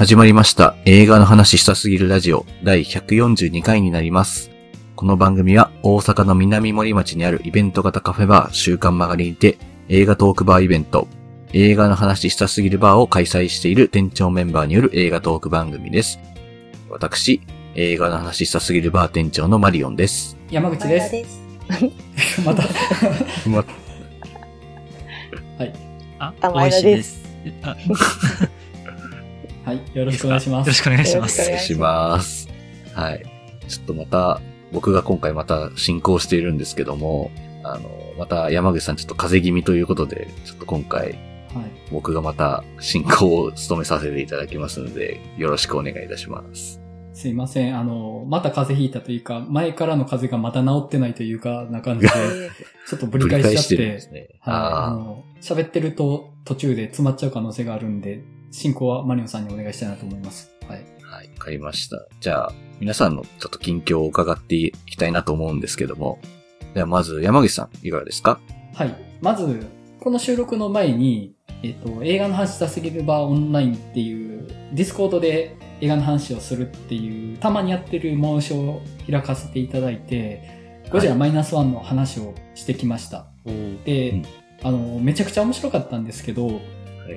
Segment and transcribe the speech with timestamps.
[0.00, 4.50] 始まりました映画の話したすぎるラジオ第142回になります。
[4.96, 9.58] この番組は大阪の南森町にあるイベント型カフェバー週刊曲がりにて
[9.90, 11.06] 映画トークバーイベント
[11.52, 16.18] 映画の話したすぎるバーを開催している店長メンバーによる映画トーク番組です。
[16.88, 17.42] 私、
[17.74, 20.34] 映画の話したすぎるバー店長のマリオンです。
[20.50, 21.10] 山口です。
[21.10, 21.42] です。
[22.42, 22.62] また、
[23.46, 23.56] ま
[25.58, 25.74] はい。
[26.18, 27.20] あ、あ美味しいです。
[29.70, 29.96] はい。
[29.96, 30.68] よろしくお願いします。
[30.68, 31.82] ろしくお願いしますよろしくお。
[31.82, 32.48] 願いします。
[32.92, 33.22] はい。
[33.68, 34.40] ちょっとまた、
[34.72, 37.30] 僕が今回また進行しているんですけども、
[37.62, 37.88] あの、
[38.18, 41.12] また山口さんちょっと風邪気味ということで、ちょっと今回
[41.54, 41.70] はい。
[41.90, 46.80] 僕がまた進行を務めさせていただきますので、よろしくお願いいたします。
[47.12, 47.78] すいません。
[47.78, 52.12] あの、また風邪ひいたというか、前からの風邪がまた治ってないというか、な感じで、
[52.88, 54.28] ちょっとぶり返しちゃって、るんですね。
[54.40, 55.60] はい。
[55.60, 60.50] ってると途中で詰まっちゃう可能性があるんで、進行はマリオンさんにお願いしたいなと思います。
[60.68, 60.84] はい。
[61.10, 62.06] あ、はい、わかりました。
[62.20, 66.18] じゃあ、皆さんのちょっと近況を伺っていきたいなと思うんですけども、
[66.74, 68.40] ではまず山口さん、いかがですか？
[68.74, 68.94] はい。
[69.20, 69.66] まず、
[70.00, 83.26] この収録の前に、えっと、映画の話したすぎるバーオンラインっていう、 Discord で映画の話をするっていう、たまにやってる催しを開かせていただいて、ゴジラマイナスワンの話をしてきました。
[83.84, 84.24] で、うん
[84.62, 86.60] あの、めちゃくちゃ面白かったんですけど、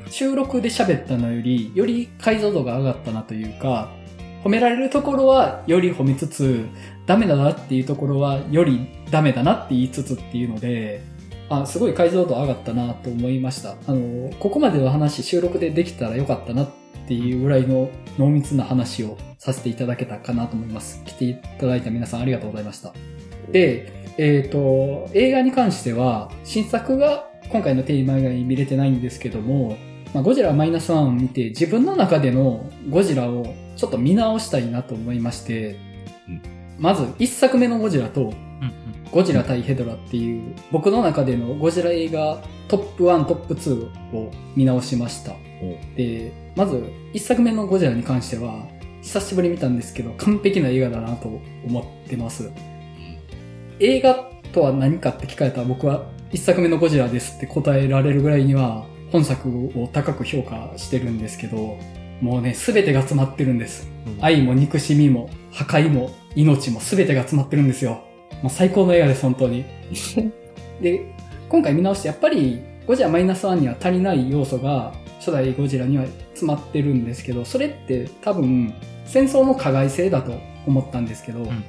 [0.07, 3.91] 収録で喋ったのより、より解像度が上がったなというか、
[4.43, 6.65] 褒められるところはより褒めつつ、
[7.05, 11.01] ダメだなっていうところはよりダメだなって言いつつっていうので、
[11.49, 13.71] あ、すごい解像度上がったなと思いました。
[13.71, 16.69] あの、ここまでの話収録でできたらよかったなっ
[17.07, 21.03] ていうぐらいの濃密な話をさせていただけたかなと思います。
[21.05, 22.93] 来ていただいた皆さんありがとうございました。
[23.51, 29.77] で、えっ、と、映画に関しては、新作が今回のテーマ以外に見れてないんですけども、
[30.11, 33.45] まあ、ゴジラマイナスワンを見て自分の中でのゴジラを
[33.77, 35.77] ちょっと見直したいなと思いまして、
[36.27, 38.33] うんまず一作目のゴジラと
[39.11, 45.33] ゴジラ対ヘドラっていう僕の中でのゴジラ映画トップ1トップ2を見直しました。
[45.95, 46.83] で、まず
[47.13, 48.65] 一作目のゴジラに関しては
[49.03, 51.27] 久しぶりに見たんですけど完璧な映画だなと
[51.65, 52.51] 思ってます。
[53.79, 61.77] 映画とは何かって聞かれたら僕は一作目のゴジラですって答えられるぐらいには本作を高く評価してるんですけど、
[62.21, 63.87] もうね、すべてが詰まってるんです。
[64.19, 68.03] 愛も憎しみも破壊も命も全てが詰まってるんですよ。
[68.41, 69.63] もう最高の映画です、本当に。
[70.81, 71.05] で、
[71.49, 78.73] 今回見直してやっぱりゴジラマイナスワンには足りない要素が初代ゴジラには詰まってるんですけど、それって多分
[79.05, 80.33] 戦争の加害性だと
[80.65, 81.63] 思ったんですけど、ん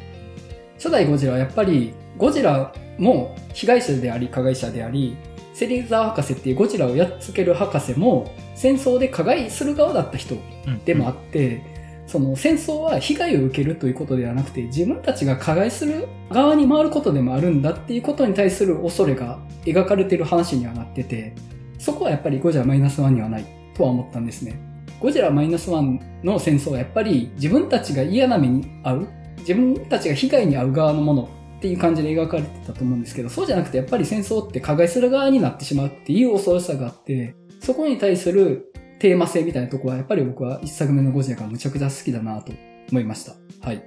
[0.76, 5.16] 初代ゴジラはやっぱりゴジラも被害者であり加害者であり、
[5.52, 10.34] セリザー博士っていうゴジラをやっつける博士も戦争で加害する側だった人
[10.66, 11.62] うんでもあって、
[12.06, 21.34] その戦争は被害を受けるということではなくて、自分たちが加害する側に回ることでもあるんだっていうことに対する恐れが描かれてる話にはなってて、
[21.78, 24.58] そこはやっぱりゴジラマイナスワンにはないとは思ったんですね。
[25.00, 29.08] ゴジラマイナスワンの戦争はやっぱり自分たちが嫌な目に遭う、
[29.38, 31.28] 自分たちが被害に遭う側のもの
[31.64, 42.52] っていう感じで描かれてたと思うんですけど、そうじゃなくてやっぱり戦争って加害する側になってしまうっていう恐ろしさがあって、そこに対するテーマ性みたいなところはやっぱり僕は一作目のゴジラがむちゃくちゃ好きだなと
[42.91, 43.32] 思いました。
[43.66, 43.82] はい。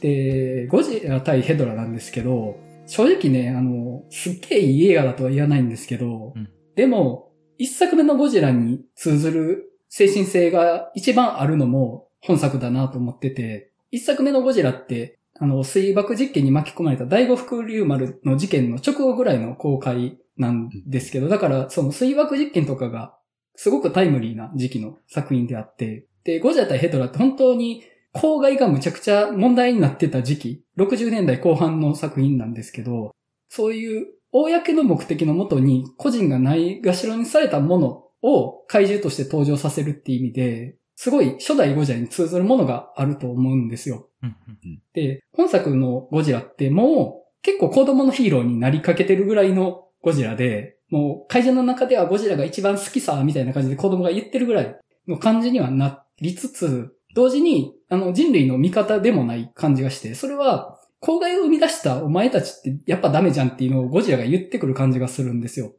[0.00, 23.14] で、ゴジラ対ヘドラなんですけど、正直ね、あの、すっげえいい映画だとは言わないんですけど、うんでも、一作目のゴジラに通ずる精神性が一番あるのも本作だなと思ってて、一作目のゴジラって、あの、水爆実験に巻き込まれた第五福竜丸の事件の直後ぐらいの公開なんですけど、だからその水爆実験とかが
[23.54, 33.12] すごくタイムリーな時期の作品であって、で、ゴジラ対ヘドラって本当に公害がむちゃくちゃ問題になってた時期、60年代後半の作品なんですけど、
[33.48, 44.10] そういう公の目的のもとに個人がないがしろにされたものを怪獣として登場させるって意味で、すごい初代ゴジラに通ずるものがあると思うんですよ。
[44.22, 54.76] うんうんで、本作のゴジラってもう結構子供のヒーローになりかけてるぐらいのゴジラで、もう会社の中ではゴジラが一番好きさ、みたいな感じで子供が言ってるぐらい
[55.08, 65.72] の感じにはなりつつ、同時に、あの人類の味方でもない感じがして、それは、公害を生み出したお前たちってやっぱダメじゃんっていうのをゴジラが言ってくる感じがするんですよ。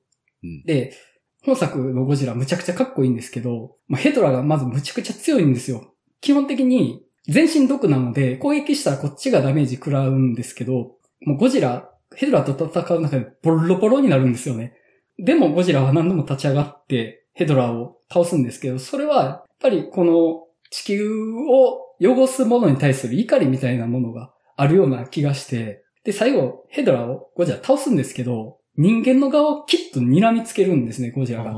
[0.43, 0.95] うんで、
[1.43, 5.93] 本作のゴジラむちゃくちゃかっこいいんですけど、まあ、ヘドラがまずむちゃくちゃ強いんですよ。
[6.21, 14.75] 基本的に全身毒なので攻撃したらこっちがダメージ食らうんですけど、もうゴジラ、ヘドラと戦う中でボロボロになるんですよね。
[15.17, 31.53] でもゴジラは何度も立ち上がってヘドラを倒すんですけど、それはやっぱりこの地球を汚すものに対する怒りみたいなものがあるような気がして、で、最後、ヘドラをゴジラ倒すんですけど、人間の側をきっと睨みつけるんですね、ゴジラが。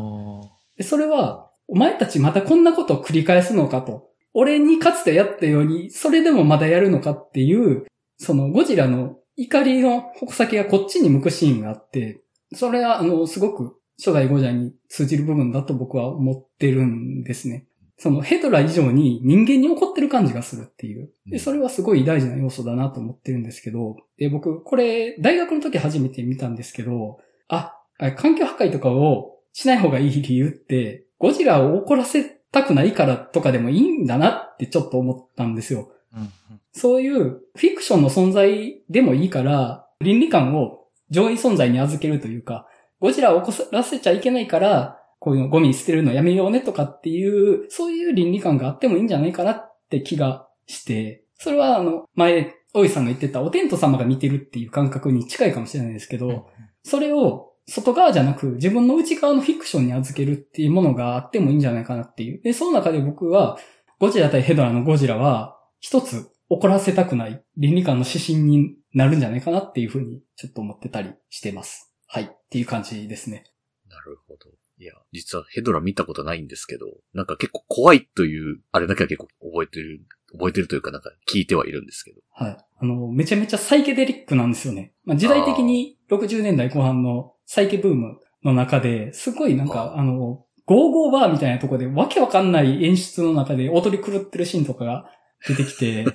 [0.82, 4.10] それは、お前たちまたこんなことを繰り返すのかと。
[4.34, 7.86] 俺にかつてやったように、それでもまだやるのかっていう、
[8.18, 12.22] そのゴジラの怒りの矛先がこっちに向くシーンがあって、
[12.54, 17.68] それは、あの、すごく初代ゴジラに通じる部分だと僕は思ってるんですね。
[17.98, 21.12] そのヘドラ以上に人間に怒ってる感じがするっていう。
[21.28, 35.92] で、それはすごい大事な要素だなと思ってるんですけど、で、僕、これ、大学の時初めて見たんですけど、あ、あ環境破壊とかをしない方がいい理由って、ゴジラを怒らせたくないからとかでもいいんだなってちょっと思ったんですよ。
[36.14, 36.30] うんうん
[36.74, 42.68] そういうフィクションの存在でもいいから、倫理観を上位存在に預けるというか、
[43.00, 56.50] ゴジラを怒らせちゃいけないから、こういうのゴミ捨てるのやめようねとかっていう、そういう倫理観があってもいいんじゃないかなって気がして、それはあの、前、大井さんが言ってたお天道様が見てるっていう感覚に近いかもしれないですけど、
[56.84, 62.42] それを外側じゃなく自分の内側のフィクションに預けるっていうものがあってもいいんじゃないかなっていう。
[62.42, 63.58] で、その中で僕は、
[64.00, 71.94] ゴジラ対ヘドラのゴジラは、一つ怒らせたくない倫理観の指針になるんじゃないかなっていうふうにちょっと思ってたりしてます。
[72.08, 72.24] はい。
[72.24, 73.46] っていう感じですね。
[73.90, 74.63] なるほど。
[74.84, 82.20] いや、実はヘドラ見たことないんですけど、なんか結構怖いという、あれだけは結構覚えてる、覚えてるというかなんか聞いてはいるんですけど。
[82.32, 82.58] はい。
[82.80, 84.94] あの、めちゃめちゃサイケデリックなんですよね。
[85.06, 95.10] まあ、時代的に60年代後半のサイケブームの中で、すごいなんか、ああの、ゴーゴーバーみたいなところでわけわかんない演出の中で踊り狂ってるシーンとかが
[95.48, 96.06] 出てきて、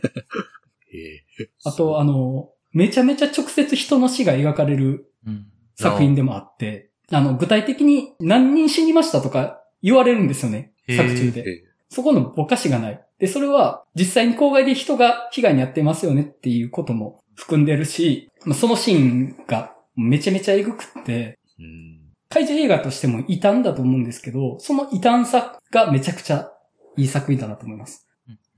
[0.92, 0.98] え
[1.40, 5.46] えあとあの、めちゃめちゃ直接人の死が描かれるうん
[5.80, 10.72] 作品でもあって、あの、具体的に何人死にましたとか言われるんですよね。
[10.88, 11.40] 作中で。
[11.40, 13.04] えそこのぼかしがない。
[13.18, 21.98] で、それは実際に郊外で人が被害に遭ってますよねっていうことも含んでるし、まあそのシーンがめちゃめちゃエグくって、うん。
[22.28, 26.52] 怪獣映画としても異端だと思うんですけど、その異端さがめちゃくちゃ
[26.96, 28.06] いい作品だなと思います。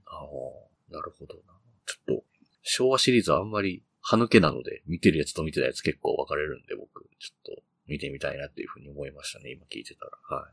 [0.06, 1.41] ああ、なるほどな。
[1.87, 2.25] ちょっと、
[2.62, 10.39] 昭和シリーズはあんまり歯抜けなので、見てるやつと見てないやつ結構分かれるんで、僕、ちょっと見てみたいなっていうふうに思いましたね、今聞いてたら。
[10.39, 10.47] は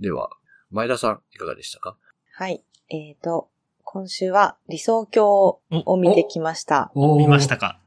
[0.00, 0.02] い。
[0.02, 0.30] では、
[0.70, 1.96] 前田さん、いかがでしたか？
[2.32, 2.64] はい。
[2.88, 3.50] えっ、と、
[3.84, 6.90] 今週は理想郷を見てきました。
[6.94, 7.80] 見ましたか？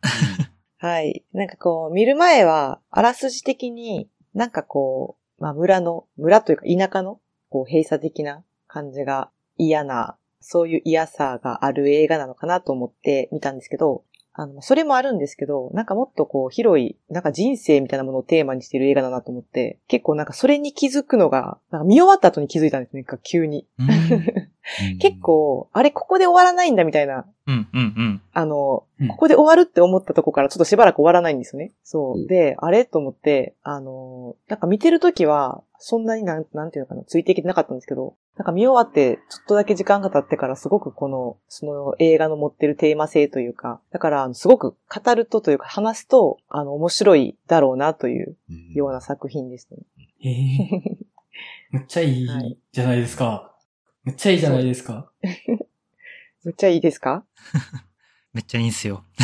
[0.78, 1.24] はい。
[1.34, 7.20] なんかこう、見る前は、あらすじ的に、なんかこう、まあ村の、村というか田舎の、
[7.50, 23.68] こう閉鎖的な感じが嫌な、そういう嫌さがある映画なのかなと思って見たんですけど、あの、それもあるんですけど、なんかもっとこう広い、なんか人生みたいなものをテーマにしている映画だなと思って、結構なんかそれに気づくのが、なんか見終わった後に気づいたんですね、なんか急に。
[25.00, 28.22] 結、構、あれここで終わらないんだみたいな、うん、うん、うん。
[28.34, 31.72] あの、うんここで終わるって思ったとこからちょっとしばらく終わらないんですよね。
[31.84, 32.24] そうう。
[32.24, 32.86] んで、あれ？
[32.86, 49.80] と思って、あの、なんか見てるときは、そんなになん、なんていうのかな、ついてきてなかったんですけど、なんか見終わって、ちょっとだけ時間が経ってからすごくこの、その映画の持ってるテーマ性というか、だから、すごく語るとというか話すと、あの、面白いだろうなといううんような作品ですね。
[50.24, 50.96] えー
[51.72, 53.51] めっちゃいいはいじゃないですか。
[54.04, 55.12] めっちゃいいじゃないですか。
[56.44, 57.26] めっちゃいいですか？
[58.34, 59.06] めっちゃいいんすよ。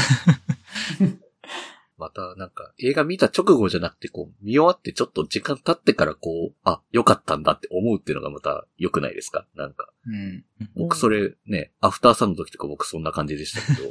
[1.98, 9.48] また、なんか、映画見た直後じゃなくて、こう、見終わってちょっと時間経ってからこう、あ、良かったんだって思うっていうのがまた良くないですか？
[9.55, 10.46] なんか、うん。
[10.75, 13.89] 僕それね、アフターサンの時とか僕そんな感じでしたけど、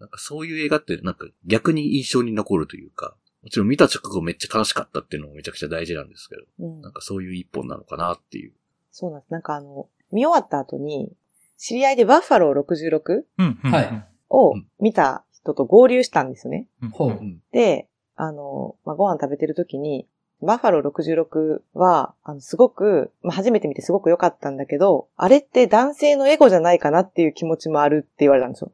[0.00, 8.54] なんかそういう映画ってなんか逆に印象に残るというか、もちろん見た直後めっちゃ楽しかったっていうのもめちゃくちゃ大事なんですけど、うんなんかそういう一本なのかなっていう。
[8.90, 9.30] そうなんです。
[9.30, 11.12] なんかあの、見終わった後に、
[11.56, 13.22] 知り合いでバッファロー 66?
[13.38, 13.70] うん、うん。
[13.70, 16.68] はいをうん見た人と合流したんですよね。
[16.82, 16.90] うん。
[16.90, 17.40] ほううん。
[17.52, 20.06] で、あの、まあ、ご飯食べてる時に、
[20.42, 28.70] バッファロー66は、あの、すごく、まあ、初めて見てすごく良かったんだけど、あれって男性のエゴじゃないかなっていう気持ちもあるって言われたんですよ。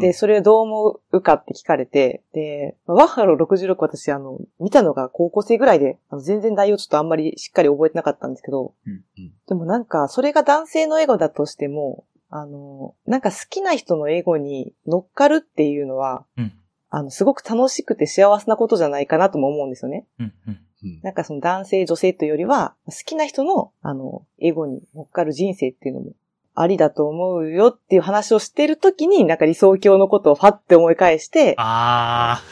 [0.00, 16.52] で、それをどう思うかって聞かれて、で、まあバッファロー66私、あの、見たのが高校生ぐらいで、あの全然内容ちょっとあんまりしっかり覚えてなかったんですけど、うんうんでもなんか、それが男性のエゴだとしても、あの、なんか好きな人のエゴに乗っかるっていうのは、うん。
[16.90, 20.06] あの、すごく楽しくて幸せなことじゃないかなとも思うんですよね。
[20.18, 20.34] うん。
[20.46, 20.60] うん。
[20.82, 21.00] うん。
[21.02, 26.12] なんかその男性、女性というよりは、好きな人の、あの、エゴに乗っかる人生っていうのも
[26.54, 32.42] ありだと思うよっていう話をしてるときに、なんか理想郷のことをファって思い返して、あ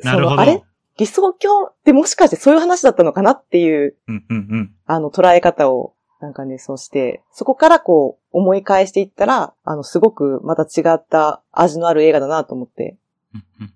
[0.02, 0.28] ー、なるほど。
[0.30, 0.62] そのあれ？
[0.98, 4.74] 理想郷ってもしかしてそういう話だったのかなっていう、うん、うん、うん。
[4.86, 12.98] あの、捉え方をなんかね、そして、そこからこう、思い返していったら、あの、すごくまた違った味のある映画だなと思って、
[13.34, 13.72] うんうん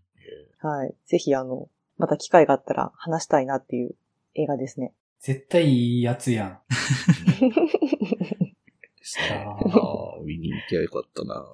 [0.68, 0.94] はい。
[1.06, 3.94] ぜひ、あの、また機会があったら話したいなっていう
[4.34, 4.92] 映画ですね。
[5.20, 6.58] 絶対いいやつやん。
[7.40, 9.44] ですね。
[9.46, 11.44] あああ、見に行きゃよかったな。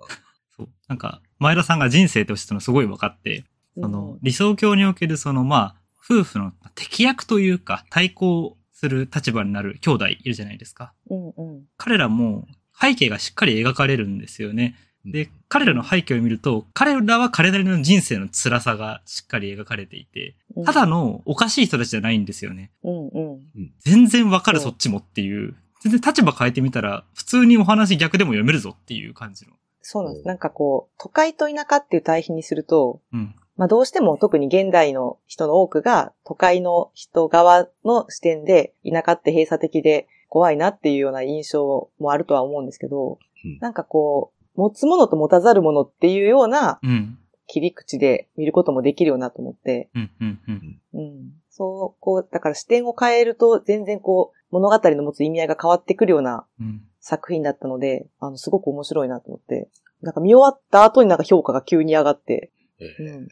[0.56, 0.68] そう。
[0.88, 3.44] なんか、前田さんが人生としてのすごい分かって、
[3.74, 10.92] その、理想郷におけるその、まあ、夫婦の敵役というか、対抗する立場になる兄弟いるじゃないですか。
[11.08, 11.64] うんうん。
[11.76, 12.46] 彼らも
[12.80, 14.74] 背景がしっかり描かれるんですよね。
[15.04, 22.70] で、彼らの背景を見ると、彼らは彼なりの人生の辛さがしっかり描かれていて、うんただ、のおかしい人たちじゃないんですよね。
[22.82, 23.72] うんうん。
[23.80, 25.54] 全然わかるそっちもっていう。
[25.80, 29.52] 全然立場変えてみたら、普通にお話逆でも読めるぞっていう感じの。
[29.80, 30.28] そうなんです。
[30.28, 33.34] なんかこう、都会と田舎っていう対比にすると、うん。
[33.56, 47.16] まあどうしても特に現代の人の多くが都会の人側の視点で田舎って閉鎖的で怖いなっていうような印象もあるとは思うんですけど、うんなんかこう、持つものと持たざるものっていうようなうん。
[47.52, 50.10] 切り口で見ることもできるよなと思って、うん。
[50.20, 50.40] うん。
[50.46, 50.80] うん。
[50.94, 51.32] うん。
[51.48, 56.82] そう、こう、だから視点を変えると全然こう、物語の持つ意味合いが変わってくるようなうん。
[57.00, 59.68] 作品だったので、あの、すごく面白いなと思って、
[60.02, 63.28] なんか見終わった後になんか評価が急に上がって、えうえん。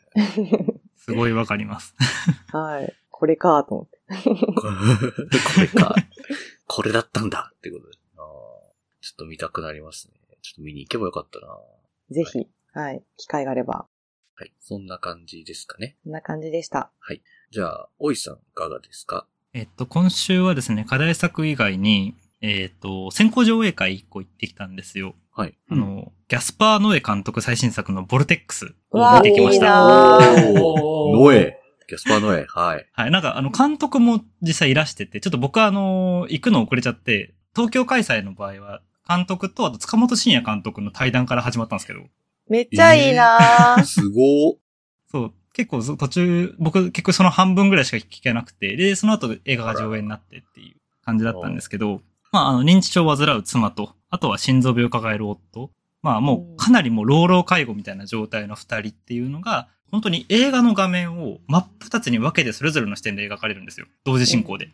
[0.97, 1.95] すごいわかります。
[2.53, 2.93] はい。
[3.11, 3.99] これかと思って。
[5.55, 5.95] これか。
[6.67, 7.93] これだったんだってことで。
[8.17, 8.25] ああ
[9.01, 10.15] ちょっと見たくなりますね。
[10.43, 11.47] ちょっと見に行けばよかったな。
[11.49, 11.61] は
[12.11, 13.03] ぜひ、はい。
[13.17, 13.87] 機会があれば。
[14.45, 14.51] い。
[14.61, 15.97] そんな感じですかね。
[16.05, 16.91] こんな感じでした。
[17.51, 19.27] じゃあ、おいさんいかがですか？
[19.55, 25.15] えっと、今週はですね、課題作以外に、えっと、先行上映会一個行ってきたんですよ。
[25.33, 25.59] はい。
[25.71, 30.21] あの、ギャスパー・ノエ監督最新作のボルテックスを見てきました。
[30.53, 31.59] ノエ。
[31.89, 32.45] ギャスパーノエ。
[32.49, 32.87] はい。
[32.93, 33.11] はい。
[33.11, 42.01] なんか、あの、監督も実際いらしてて、ちょっと僕はあの、行くの遅れちゃって、東京開催の場合は、監督と、あと塚本慎也監督の対談から始まったんですけど、
[42.49, 44.57] めっちゃいいなーすごー。
[45.11, 55.71] そう、結構そ途中、僕結局その半分ぐらいしか聞けなくて、で、その後映画が上映になってっていう感じだったんですけど、まあ、あの、認知症を患う妻と、あとは心臓病を抱える夫。
[56.03, 63.87] まあ、もうかなりもう老老介護みたいな状態の二人っていうのが、本当に映画の画面を真っ二つに分けてそれぞれの視点で描かれるんですよ。
[64.05, 64.71] 同時進行で。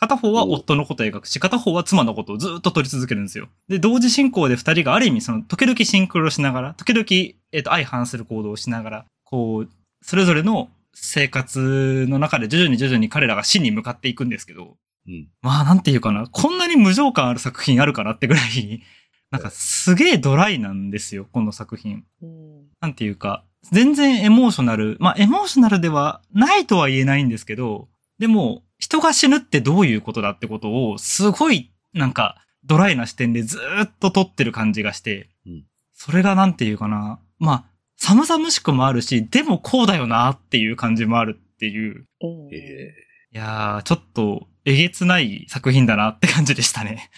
[0.00, 3.48] 片方は夫のことを描くし、片方は妻のことをずっと撮り続けるんですよ。
[3.68, 7.04] で、同時進行で二人がある意味その、時々シンクロしながら、時々、
[7.50, 9.68] えっ、と、相反する行動をしながら、こう、
[10.00, 14.76] それぞれの生活の中で徐々に徐々に彼らが死に向かっていくんですけど、
[15.08, 15.28] うん。
[15.42, 18.82] まあなんていうかな、こんなに無情感ある作品あるかなってぐらい、
[19.30, 22.04] なんかすげえドライなんですよ、この作品。
[22.22, 22.66] うん。
[22.80, 27.88] なんていうか、全然エモーショナル、まあエモーショナルではないとは言えないんですけど、
[28.18, 35.64] でも、人が死ぬってどういうことだってことを、すごい、なんか、ドライな視点でずーっと撮ってる感じがして、うん。
[35.94, 37.64] それがなんていうかな、まあ、
[37.96, 42.54] 寒々しくもあるし、でもこうだよなっていう感じもあるっていう、うん。
[42.54, 42.94] え
[43.32, 47.10] いやー、ちょっと、えげつない作品だなって感じでしたね。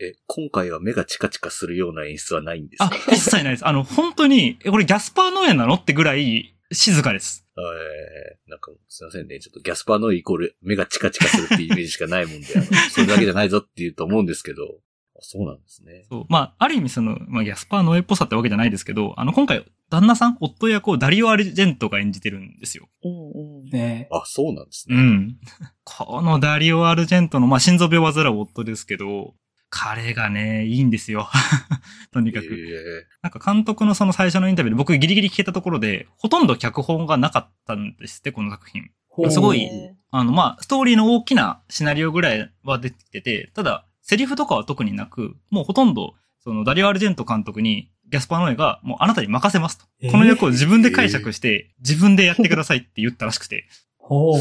[0.00, 3.66] ー、え今回は目がチカチカすいような演出はないんですあか、一切ないです。
[3.66, 5.74] あの、本当に、えこれギャスパー農園なの？
[5.74, 7.46] ってぐらい静かです。
[7.56, 9.40] えー、なんか、すいませんね。
[9.40, 12.46] ちょっとギャスパーノエイコール目がチカチカするっていうイメージしかないもんで、
[12.90, 14.80] それだけじゃないぞって言うと思うんですけど、
[15.16, 16.06] あそうなんですね。
[16.08, 16.26] そう。
[16.28, 22.88] まあ、ある意味その、まあ、ギャスパーノエっぽさってわけじゃないですけど、あの、今回、旦那さん、夫役をダリオ・アルジェントが演じてるんですよ。
[23.04, 23.70] うんうん。
[23.70, 24.96] ねあ、そうなんですね。
[24.96, 25.36] うん。
[25.84, 29.34] このダリオ・アルジェントの、まあ、心臓病を患う夫ですけど、
[29.70, 31.28] 彼がね、いいんですよ。
[32.12, 32.46] とにかく。
[32.46, 38.90] えなんか監督のその最初のインタビューで僕ギリギリ聞けたところで、ほとんど脚本がなかったんですって、この作品。
[39.30, 49.84] すごいえあの、まあ、ストーリーの大きなシナリオぐらいは出てきてて、ただ、セリフとかは特になく、もうほとんど、その、ダリオ・アルジェント監督に、ギャスパーノエが、もうあなたに任せますと。
[50.00, 53.68] えーこの役を自分で解釈して、自分でやってくださいって言ったらしくて。
[53.98, 54.38] ほう。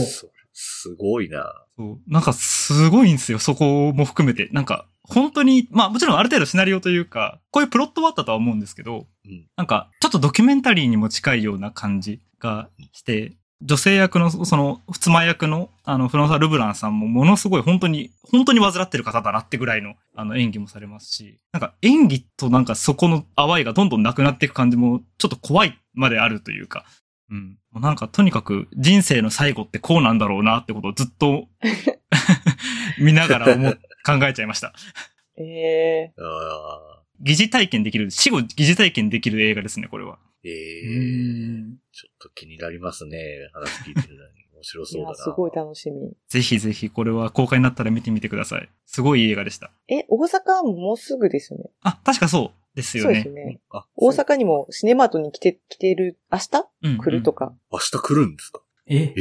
[0.61, 1.53] すごいな。
[1.77, 1.99] そう。
[2.11, 4.49] なんか、すごいんですよ、そこも含めて。
[4.51, 26.85] なんか、本当に、まあ、もちろんある程度シナリオというか、こういうプロットはあったとは思うんですけど、うんなんか、ちょっとドキュメンタリーにも近いような感じがして、女性役の、その、妻役の、あの、フロンサー・ルブランさんもものすごい本当に、本当に患ってる方だなってぐらいの、あの、演技もされますし、なんか演技となんかそこの淡いがどんどんなくなっていく感じも、ちょっと怖いまであるというか、
[27.29, 27.57] うん。
[27.71, 31.47] もうなんかとにかく人生の最後ってこうなんだろうなってことをずっと
[32.99, 34.73] 見ながら思う考えちゃいました。
[35.37, 40.17] ー、えあ疑似体験できる、死後疑似体験できる映画ですね、これは。
[40.43, 41.77] ーえうー、ん。
[41.91, 43.49] ちょっと気になりますね。
[43.53, 44.31] 話聞いてるのに。
[44.59, 45.15] 面白そうだな。
[45.15, 46.11] すごい楽しみ。
[46.27, 48.69] ぜひぜひこれは公開になったら見てみてください。
[48.85, 49.71] すごいいい映画でした。
[49.87, 51.69] え、大阪ももうすぐですよね。
[51.81, 53.59] あ、確かそうですよそうですね。
[53.95, 56.69] 大阪にもシネマートに来て、来てる、明日？
[56.83, 57.53] うんうん来るとか。
[57.71, 58.61] 明日来るんですか？
[58.87, 59.13] え？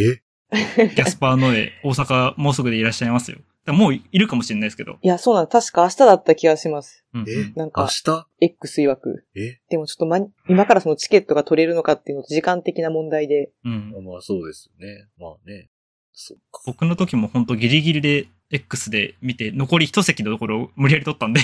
[0.50, 0.88] え？
[0.94, 3.38] ギャスパーノエ、大阪もうすぐでいらっしゃいますよ。
[3.66, 4.96] もういるかもしれないですけど。
[5.02, 5.46] いや、そうなの。
[5.46, 7.04] 確か明日だった気がします。
[7.14, 7.18] え？
[7.18, 8.02] 明なんか、日
[8.40, 9.26] ？X 曰く。
[9.36, 9.60] え？
[9.68, 13.50] でもちょっとま、今からそのチケットが取れるのかっていうのと時間的な問題で。
[13.64, 15.06] うんまあそうですよね。
[15.18, 15.68] まあね。
[16.12, 16.62] そっか。
[16.66, 21.40] 僕の時も本当ギリギリで X で見て、残り一席のところを無理やり取ったんで、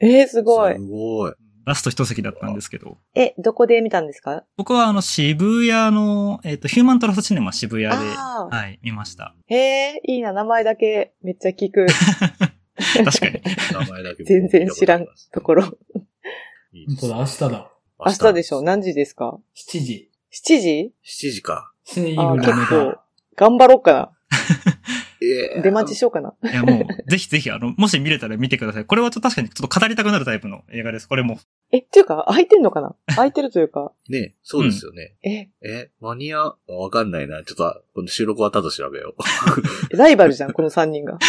[0.00, 0.80] えー、すごいす。
[0.80, 1.32] ごい。
[1.68, 4.44] ラスト一席だったんですけど、え、どこで見たんですか？
[4.56, 9.34] 僕はあの渋谷の、えっ、と、ヒューマントラストシネマ渋谷で、はい、見ました。
[9.46, 11.86] へえ、いいな、名前だけめっちゃ聞く
[13.04, 13.40] 確かに。
[13.72, 15.62] 名前だけ全然知らんところ。
[15.64, 15.76] 本
[17.00, 17.70] 当だ、明日だ。
[18.04, 18.62] 明日でしょ？
[18.62, 20.10] 何時ですか？7時。
[20.32, 21.72] ?7 時 ?7 時か。
[21.86, 23.02] 結構が。、
[23.36, 24.17] 頑張ろうかえな。
[25.62, 26.34] 出待ちしようかな。
[26.42, 28.84] いや、もう、ぜひぜひ、あの、もし見れたら見てください。
[28.84, 31.08] これはちょっと確かにちょっと語りたくなるタイプの映画です。
[31.08, 31.38] これも。
[31.70, 32.94] え、っていうか、空いてんのかな？
[33.08, 35.14] 空いてるというか、 ねそうですよね。
[35.22, 37.42] え、え、マニア、わかんないな。
[37.44, 39.14] ちょっと、この収録終わった後調べよ
[39.90, 39.92] う。
[39.96, 41.18] ライバルじゃん、この3人が。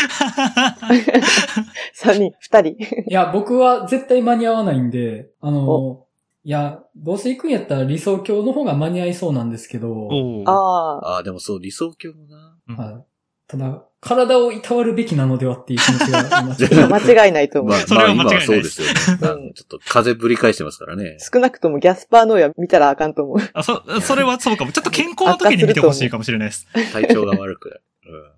[1.95, 3.03] 3人、2人。
[3.07, 6.05] いや、僕は絶対間に合わないんで、あの、
[6.43, 10.09] いや、どうせ行くんやったら理想郷の方が間に合いそうなんですけど、
[10.45, 12.55] ああ、ああ、でもそう、理想郷もな。
[12.69, 13.05] うんはい。
[13.49, 17.77] ただ、体をいたわるべきなのではっていう気持ちが今ちょっと間違いないと思うま。
[17.77, 19.53] あ、 それは間違いないまあ今はそうですよね。
[19.55, 21.17] ちょっと風ぶり返してますからね。
[21.19, 23.37] 少なくともギャスパーノイは見たらあかんと思う。
[23.53, 24.71] あ、そ、それはそうかも。
[24.71, 26.67] ちょっと健康の時に見てほしいかもしれないです。
[26.93, 27.81] 体調が悪く。
[28.05, 28.31] うん。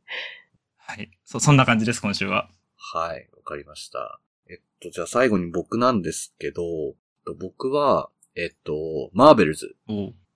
[0.77, 1.11] はい。
[1.25, 2.49] そ、そんな感じです、今週は。
[2.77, 4.21] はい、わかりました。
[4.49, 6.93] えっと、じゃあ最後に僕なんですけど、えっ
[7.25, 9.75] と僕は、えっと、マーベルズ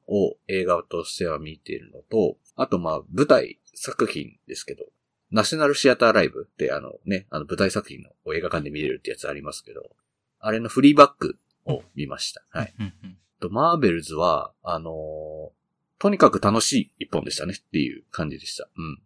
[0.08, 4.86] を映画としては見ているのと、あとまあ舞台作品ですけど、
[5.32, 9.92] ナショナルシアターライブってあのね、あの舞台作品の映画館で見れるってやつありますけど、
[10.40, 12.44] あれのフリーバックを見ました。
[12.50, 12.74] はい。
[13.40, 14.94] と、マーベルズは、あのー
[15.98, 18.68] とにかく楽しい一本でしたねっていう感じでした。
[18.78, 19.02] うん。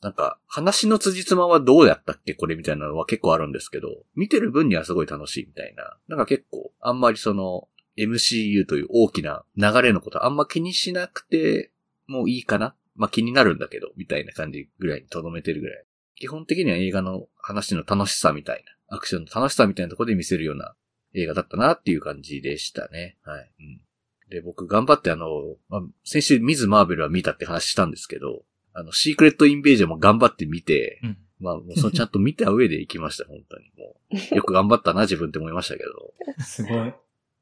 [0.00, 2.34] なんか、話の辻褄はどうやったっけ？
[2.34, 5.96] これみたいなのは結構あるんですけど、見てる分にはすごい楽しいみたいな。
[6.06, 11.72] なんか結構、あんまりその、MCU という大きな流れのことあんま気にしなくて
[12.06, 15.84] もういいかなまあ気になるんだけど、みたいな感じぐらいに留めてるぐらい。
[16.16, 20.74] 基本的には映画の話の楽しさみたいな、アクションの楽しさみたいなところで見せるような
[21.14, 23.16] 映画だったなっていう感じでしたね。
[23.22, 23.50] はい。
[23.60, 23.80] うん。
[24.28, 25.26] で、僕頑張ってあの、
[25.68, 28.42] まあ、先週ミズ・マーベルは見たって話したんですけど、
[28.74, 33.70] あの、シークレット・インベージョンも頑張って見て、うんまあ、もうそのちゃんと見た上で行きました、本当に。
[33.76, 33.96] も
[34.32, 36.14] う、よく頑張ったな、自分って思いましたけど。
[36.42, 36.92] すごい。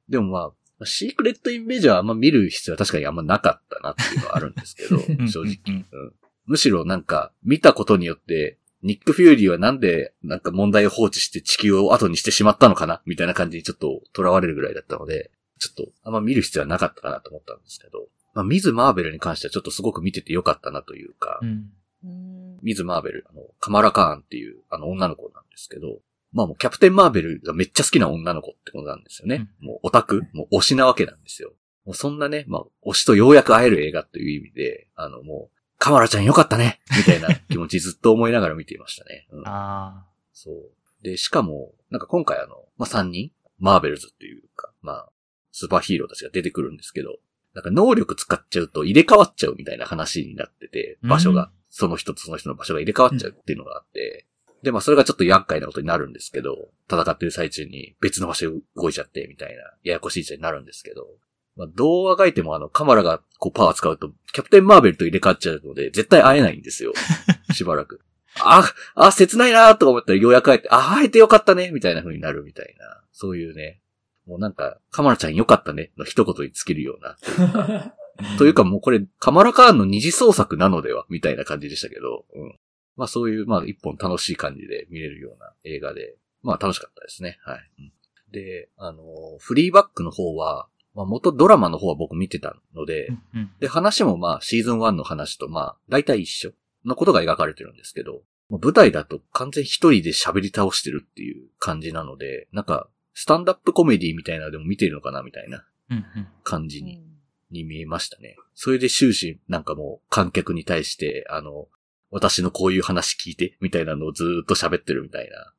[0.08, 0.52] でもまあ、
[0.84, 5.58] シークレット・インベージョンはあんま見る必要は確かにあんまなかったなっていうのはあるんですけど うん、正直。
[5.68, 6.12] うん。
[6.46, 21.70] むしろなんか、見たことによって、ニック・フューリーはなんで、なんか問題を放置して地球を後にしてしまったのかなみたいな感じにちょっと囚われるぐらいだったので、ちょっとあんま見る必要はなかったかなと思ったんですけど、まあ、ミズ・マーベルに関してはちょっとすごく見ててよかったなというか、うん
[22.04, 22.58] うん。
[22.62, 25.98] ミズ・マーベル、あの、カマラ・カーンっていうあの女の子なんですけど、
[26.36, 29.48] まあもうキャプテン・マーベルがめっちゃ好きな女の子ってことなんですよね。
[29.58, 31.54] もうオタクもう推しなわけなんですよ。
[31.86, 39.26] もうそんなね、まあ推しとようやく会える映画という意味で、あのもう、カマラちゃんよかったねみたいな 気持ちずっと思いながら見ていましたね。
[39.30, 41.02] うんあそう。
[41.02, 45.08] で、しかも、なんか今回あの、まあ、3人、マーベルズっていうか、まあ、
[45.52, 47.18] スーパーヒーローたちが出てくるんですけど、
[47.54, 54.26] なんか能力使っちゃうと入れ替わっちゃうみたいな話になってて、場所が、その人とその人の場所が入れ替わっちゃうっていうのがあって、
[54.66, 61.06] で、まあそれがちょっと厄介なことになるんですけど、戦ってる最中に別の場所に動いちゃってみたいな、ややこしい事態になるんですけど、
[61.54, 66.94] まあどうあがいてもあの、カマラがこうパワー使うと、キャプテンマーベルと入れ替わっちゃうので、絶対会えないんですよ。
[67.54, 68.00] しばらく。
[68.40, 68.64] あ、
[68.96, 73.00] あ、切ないなと思ったらようやく会えて、あ、会えてよかったねみたいな風になるみたいな。
[73.12, 73.80] そういうね。
[74.26, 77.16] もうなんか、カマラちゃんよかったねの一言に尽きるような。
[77.62, 77.94] あ。
[78.38, 82.58] というかもうこれ、カマラカーンの二次創作なのではみたいな感じでしたけど、うん。
[82.96, 87.38] まあそういう、まあ一本楽しい感じで見れるような映画で、まあ楽しかったですね。
[87.44, 87.70] はい。
[87.80, 87.92] うん
[88.32, 89.04] で、あの、
[89.38, 96.52] フリーバックの方は、まあ元ドラマの方は僕見てたので、うんで、話もまあシーズン1の話とまあ大体一緒
[96.84, 107.02] のことが描かれてるんですけど、舞台だと完全一人で喋り倒してるっていう感じなので、なんか、スタンダップコメディみたいなのでも見てるのかなみたいなうんうん感じに
[107.50, 108.36] に見えましたね。
[108.54, 111.68] それで終始なんかもう観客に対して、あの、
[112.10, 115.52] 私のこういう話聞いて、みたいなのをずーっと喋ってるみたいな。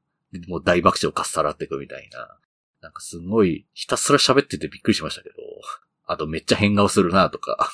[0.47, 2.37] もう大爆笑かっさらっていくみたいな。
[2.81, 5.35] なんかすごい、ひたすら喋っててびっくりしましたけど、
[6.05, 7.69] あとめっちゃ変顔するなとか。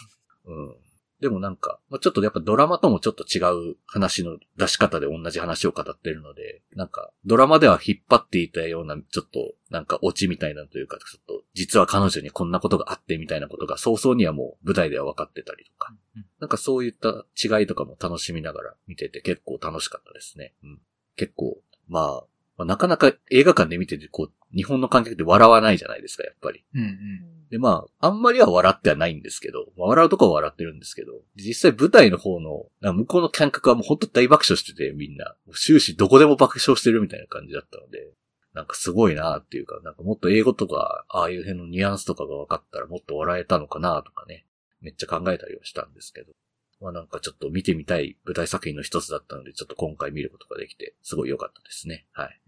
[0.46, 0.76] うん。
[1.24, 3.40] でもなんか、まあ、ちょっとやっぱドラマともちょっと違
[3.72, 15.96] う話の出し方で同じ話を語ってるので、なんか、ドラマでは引っ張っていたような、ちょっと、なんかオチみたいなというか、ちょっと、実は彼女にこんなことがあってみたいなことが早々にはもう舞台では分かってたりとか、
[16.42, 20.54] なんかそういった違いとかも楽しみながら見てて結構楽しかったですね。
[20.62, 20.82] うん。
[21.16, 21.58] 結構、
[21.88, 22.24] まあ、
[22.58, 26.64] まあ、なかなか映画館で見てて、こう、日本の観客で笑わないじゃないですか、やっぱり。
[26.76, 27.50] うんうん。
[27.50, 35.36] で、まあ、あんまりは笑ってはないんですけど、まあ、笑うとこは笑ってるんですけど、実際舞台の方の、向こうの観客はもうほんと大爆笑してて、みんな。
[35.54, 38.12] 終始どこでも爆笑してるみたいな感じだったので、
[38.54, 44.46] なんかすごいなっていうか、なんかもっと英語とか、ああいう辺のニュアンスとかが分かったらもっと笑えたのかなとかね、
[44.82, 46.34] めっちゃ考えたりはしたんですけど。
[46.80, 52.06] まあなんかちょっと見てみたい舞台作品の一つだったので、ちょっと今回見ることができて、すごい良かったですね。
[52.12, 52.40] はい。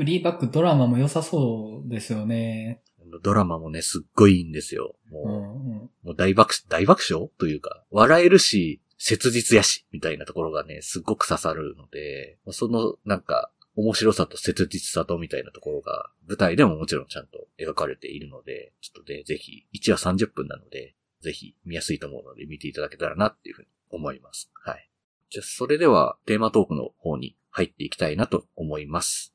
[0.00, 2.80] フリーバックドラマも良さそうですよね。
[3.22, 4.94] ドラマもね、すっごいいいんですよ。
[5.10, 5.90] もう、うんうん。
[6.02, 24.50] もう大爆、大爆笑というか、笑えるし、切実やし、みたいなところがね、すっごく刺さるので、その、なんか、面白さと切実さとみたいなところが、舞台でももちろんちゃんと描かれているので、ちょっとね、ぜひ、1話30分なので、ぜひ見やすいと思うので見ていただけたらなっていうふうに思います。
[24.64, 24.90] はい。
[25.28, 29.34] じゃあ、それではテーマトークの方に入っていきたいなと思います。